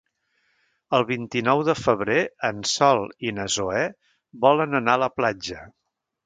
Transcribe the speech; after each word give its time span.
El 0.99 1.03
vint-i-nou 1.09 1.61
de 1.67 1.75
febrer 1.81 2.21
en 2.49 2.63
Sol 2.71 3.03
i 3.29 3.35
na 3.41 3.45
Zoè 3.57 3.85
volen 4.47 4.81
anar 4.83 4.97
a 5.01 5.05
la 5.05 5.13
platja. 5.21 5.61